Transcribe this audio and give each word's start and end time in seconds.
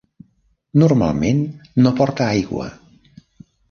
Normalment 0.85 1.45
no 1.85 1.95
porta 2.03 2.29
aigua. 2.33 2.71